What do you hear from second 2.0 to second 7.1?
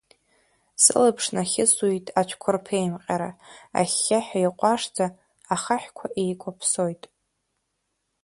ацәқәырԥеимҟьара, ахьхьаҳәа, иҟәашӡа, ахаҳәқәа еикәаԥсоит.